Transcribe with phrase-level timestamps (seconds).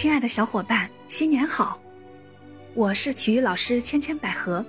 [0.00, 1.78] 亲爱的小伙伴，新年好！
[2.72, 4.64] 我是体育老师千千百合，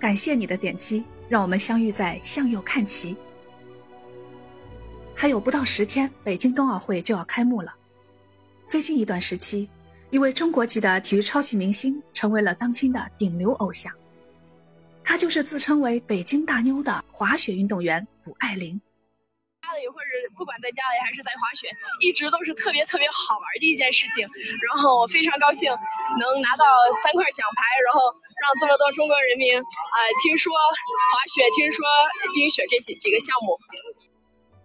[0.00, 3.14] 感谢你的点击，让我们相遇在向右看齐。
[5.14, 7.74] 还有不到十天，北京冬奥会就要开幕了。
[8.66, 9.68] 最近一段时期，
[10.08, 13.92] 一位中国籍的体育超级明星成为了当今的顶流偶像，
[15.04, 18.80] 她就是自称为“北京大妞”的滑雪运动员谷爱凌。
[19.76, 21.68] 里或者不管在家里还是在滑雪，
[22.00, 24.26] 一直都是特别特别好玩的一件事情。
[24.68, 25.70] 然后非常高兴
[26.18, 26.64] 能拿到
[27.02, 31.84] 三块奖牌，然后让这么多中国人民啊听说滑雪，听说
[32.34, 33.56] 冰雪这些几个项目。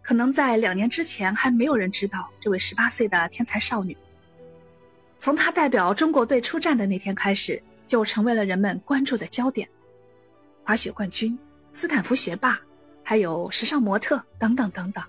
[0.02, 3.98] 可能在两年之前还没有人知道这位十八岁的天才少女。
[5.20, 9.68] 从她代表中国队出战的那天开始，就成为了人们关注的焦点。
[10.64, 11.38] 滑雪冠军，
[11.72, 12.60] 斯坦福学霸。
[13.10, 15.02] 还有时尚模特等等等等，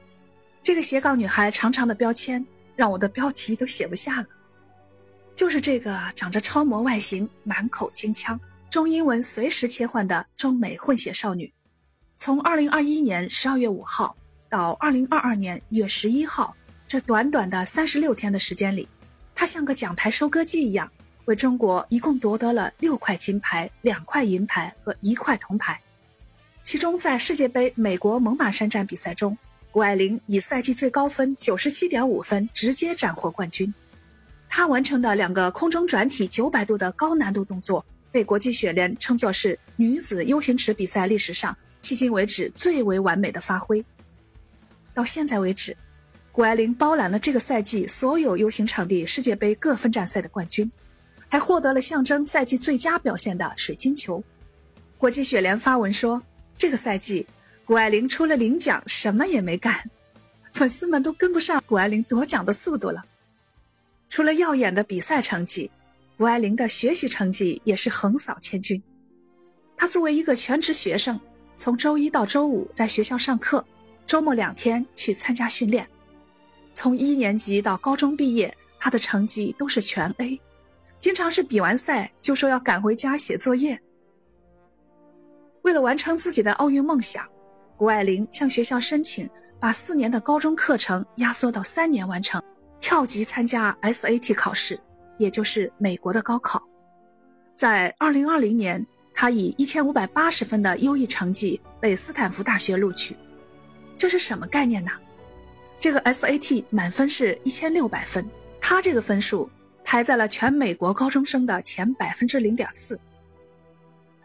[0.62, 4.26] 这个斜杠女孩长长的标签让我的标题都写不下了。
[5.34, 8.38] 就是这个长着超模外形、满口京腔、
[8.70, 11.52] 中英文随时切换的中美混血少女，
[12.16, 14.16] 从二零二一年十二月五号
[14.48, 16.54] 到二零二二年一月十一号，
[16.86, 18.88] 这短短的三十六天的时间里，
[19.34, 20.88] 她像个奖牌收割机一样，
[21.24, 25.82] 为中国一共夺得了六块金牌、两块银牌和一块铜牌。
[26.68, 29.34] 其中，在世界杯美国猛犸山站比赛中，
[29.70, 33.72] 谷爱凌以赛季最高分九十七点五分直接斩获冠军。
[34.50, 43.82] 她完成的两个空中转体九百度的高难度动作，被国际雪联称作是女子 U 型池比赛历史上迄今为止最为完美的发挥。
[44.92, 45.74] 到现在为止，
[46.32, 50.70] 谷爱凌包揽了这个赛季所有 U 型场地世界杯各分站赛的冠军，
[51.30, 54.22] 还获得了象征赛季最佳表现的水晶球。
[54.98, 56.22] 国际雪联发文说。
[56.58, 57.24] 这个赛季，
[57.64, 59.88] 谷爱凌除了领奖什么也没干，
[60.52, 63.04] 粉丝们都跟不上谷爱凌夺奖的速度了。
[64.08, 65.70] 除了耀眼的比赛成绩，
[66.16, 68.82] 谷爱凌的学习成绩也是横扫千军。
[69.76, 71.18] 她作为一个全职学生，
[71.56, 73.64] 从周一到周五在学校上课，
[74.04, 75.88] 周末两天去参加训练。
[76.74, 80.40] 从一年级到高中毕业，她的成绩都是全 A，
[80.98, 83.80] 经常是比完赛就说要赶回家写作业。
[85.68, 87.28] 为了完成自己的奥运梦想，
[87.76, 89.28] 谷爱凌向学校申请
[89.60, 92.42] 把四年的高中课程压缩到三年完成，
[92.80, 94.80] 跳级参加 SAT 考试，
[95.18, 96.66] 也就是美国的高考。
[97.52, 103.14] 在2020年，她以1580分的优异成绩被斯坦福大学录取。
[103.98, 104.90] 这是什么概念呢？
[105.78, 108.26] 这个 SAT 满分是一千六百分，
[108.58, 109.50] 她这个分数
[109.84, 112.98] 排在了全美国高中生的前百分之零点四。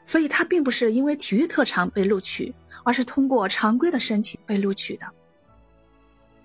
[0.06, 2.54] 所以他并不是因为体育特长被录取，
[2.84, 5.06] 而是通过常规的申请被录取的。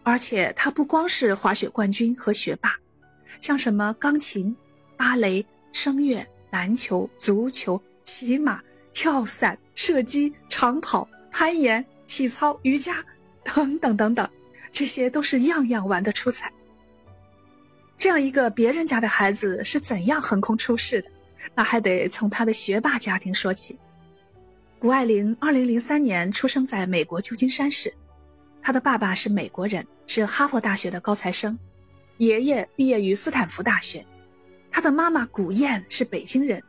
[0.03, 2.75] 而且他不光是滑雪冠军和学霸，
[3.41, 4.57] 像什么钢琴、
[4.97, 13.05] 芭蕾、声乐、篮球、足球、骑马、跳伞、射击、长跑、攀岩、体操、瑜伽
[13.45, 14.27] 等等等等，
[14.73, 16.51] 这些都是样样玩得出彩。
[17.99, 21.11] 这样一个别人家的孩子是怎样横空出世的？
[21.55, 23.79] 那还得从他的学霸家庭说起。
[24.79, 27.93] 谷爱凌2003年出生在美国旧金山市，
[28.63, 31.59] 他的爸爸是美国人，是哈佛大学的高材生，
[32.19, 34.07] 爷爷毕业于斯坦福大学，
[34.71, 36.63] 他的妈妈谷燕是北京人，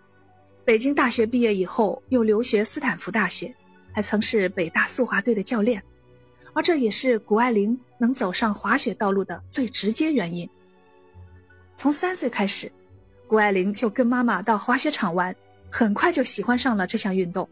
[0.66, 3.54] 北京大学毕业以后又留学斯坦福大学，
[3.94, 5.84] 还曾是北大速滑队的教练，
[6.54, 10.50] 而这也是谷爱凌能走上滑雪道路的最直接原因。
[11.76, 12.72] 从三岁开始。
[13.30, 15.34] 谷爱凌就跟妈妈到滑雪场玩，
[15.70, 17.48] 很快就喜欢上了这项运动。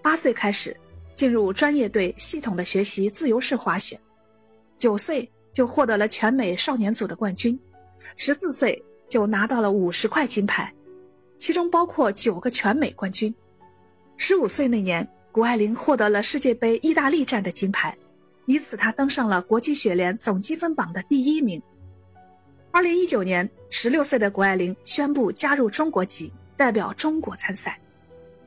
[0.00, 0.74] 八岁开始
[1.14, 4.00] 进入专业队，系统的学习自由式滑雪。
[4.78, 7.60] 九岁就获得了全美少年组的冠军，
[8.16, 10.72] 十四岁就拿到了五十块金牌，
[11.38, 13.34] 其中包括九个全美冠军。
[14.16, 17.94] 十五岁那年，谷爱凌获得了世界杯意大利站的金牌，
[18.46, 21.62] 以此她登上了国际雪联总积分榜的第一名。
[22.76, 27.80] 二零一九年，十六岁的谷爱凌宣布加入中国籍，代表中国参赛。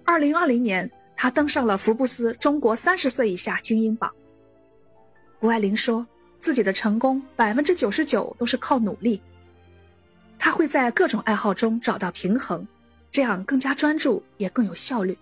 [0.06, 0.88] 二零二零年，
[1.18, 4.14] 她登上了福布斯中国三十岁以下精英榜。
[5.40, 6.06] 谷爱凌说，
[6.38, 9.20] 自己的成功百分之九十九都是靠努力。
[10.38, 12.64] 她会在各种爱好中找到平衡，
[13.10, 15.18] 这样更加专注，也更有效率。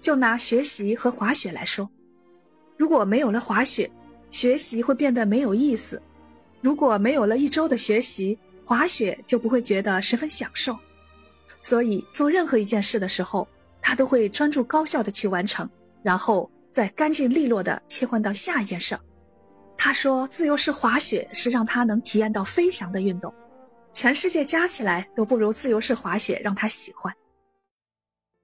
[0.00, 1.90] 就拿学习和滑雪来说，
[2.76, 3.90] 如果没有了滑雪，
[4.30, 6.00] 学习会变得没有意思。
[6.60, 10.76] 如果没有了一周的学习，滑雪就不会觉得十分享受。
[11.60, 13.46] 所以做任何一件事的时候，
[13.80, 15.68] 他都会专注高效的去完成，
[16.02, 18.98] 然后再干净利落的切换到下一件事。
[19.76, 23.32] 他说，自由式滑雪是让他能体验到飞翔的运动。
[23.92, 27.12] 全世界加起来都不如自由式滑雪让他喜欢。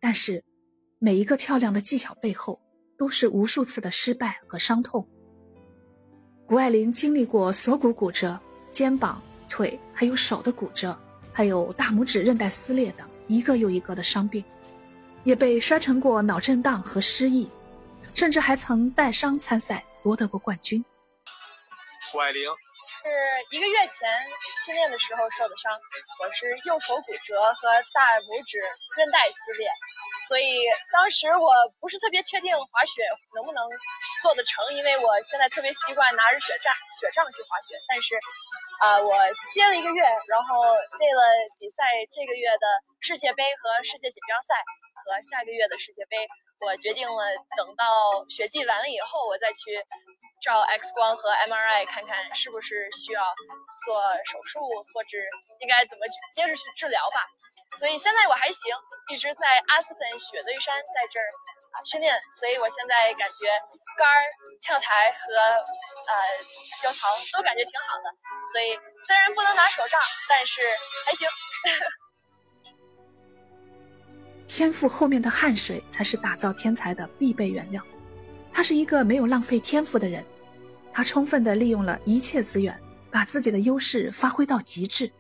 [0.01, 0.43] 但是，
[0.99, 2.61] 每一个漂亮的技巧背后，
[2.97, 5.07] 都是无数次的失败和伤痛。
[6.47, 8.39] 谷爱凌经历过锁骨骨折、
[8.71, 10.97] 肩膀、腿还有手的骨折，
[11.33, 14.45] 还有大拇指韧带撕裂等一个又一个的伤病，
[15.25, 17.51] 也被摔成过脑震荡和失忆，
[18.13, 20.85] 甚至还曾带伤参赛夺得过冠军。
[22.13, 22.45] 谷爱凌。
[23.05, 23.11] 是
[23.57, 24.09] 一个月前
[24.65, 25.69] 训练的时候受的伤，
[26.21, 29.69] 我是右手骨折和大拇指韧带撕裂，
[30.29, 33.05] 所以当时我不是特别确定滑雪
[33.35, 33.61] 能不能
[34.23, 38.17] 做得成，因为我现在特别习惯拿着雪杖雪杖去滑雪，但是，
[38.81, 39.13] 呃，我
[39.53, 40.63] 歇了一个月，然后
[40.99, 41.21] 为了
[41.59, 42.67] 比赛这个月的
[43.01, 44.57] 世界杯和世界锦标赛
[45.05, 46.17] 和下个月的世界杯，
[46.65, 47.23] 我决定了
[47.57, 47.85] 等到
[48.29, 49.77] 雪季完了以后，我再去。
[50.41, 53.23] 照 X 光和 MRI 看看是不是需要
[53.87, 54.61] 做手术，
[54.93, 55.17] 或者
[55.61, 57.27] 应该怎么去接着去治疗吧。
[57.79, 58.77] 所以现在我还行，
[59.11, 61.27] 一直在阿斯本雪堆山在这儿
[61.85, 63.51] 训练，所以我现在感觉
[63.97, 64.29] 杆儿、
[64.61, 66.15] 跳台和呃
[66.81, 68.15] 跳槽都感觉挺好的。
[68.53, 69.99] 所以虽然不能拿手杖，
[70.29, 70.61] 但是
[71.07, 71.27] 还行。
[74.47, 77.83] 天赋后面的汗水才是打造天才的必备原料。
[78.55, 80.25] 他是一个没有浪费天赋的人。
[80.93, 82.73] 他充分地利用了一切资源，
[83.11, 85.11] 把自己的优势发挥到极致。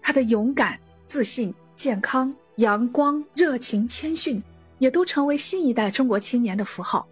[0.00, 4.40] 他的勇敢、自信、健康、阳光、热情、谦逊，
[4.78, 7.08] 也都成为新一代中国青年的符号。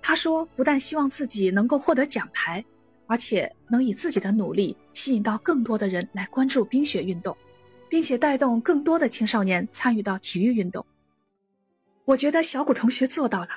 [0.00, 2.64] 他说：“不但希望自己能够获得奖牌，
[3.06, 7.36] 而且能以自己的努力吸引到更多的人来关注冰雪运动，
[7.88, 10.84] 并且带动更多的青少年参与到体育运动。”
[12.04, 13.50] 我觉得小谷同学做到了，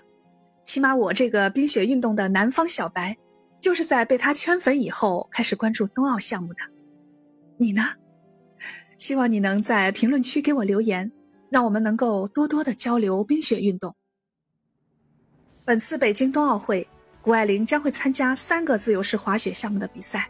[0.66, 3.16] 起码我这个冰雪运动的南方小白。
[3.58, 6.60] 就是在被他圈粉以后，开始关注冬奥项目的。
[7.58, 7.82] 你呢？
[9.00, 11.12] 希望你能在评论区给我留言，
[11.50, 13.96] 让我们能够多多的交流冰雪运动。
[15.64, 16.88] 本次北京冬奥会，
[17.24, 20.30] 谷爱凌将会参加三个自由式滑雪项目的比赛，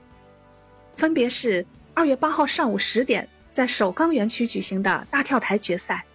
[0.95, 6.05] 分别是二月八号上午十点在首钢园区举行的大跳台决赛，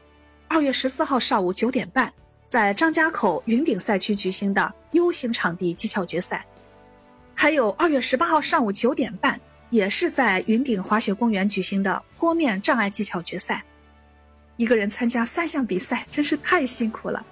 [0.48, 2.10] 二月十四号上午九点半
[2.50, 6.44] 在张家口云顶赛区举行的 U 型场地技巧决赛。
[7.32, 13.64] 还有二月十八号上午九点半，也是在云顶滑雪公园举行的坡面障碍技巧决赛。
[14.56, 17.24] 一个人参加三项比赛，真是太辛苦了。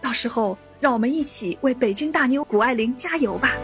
[0.00, 3.56] 到时候让我们一起为北京大妞谷爱凌加油吧！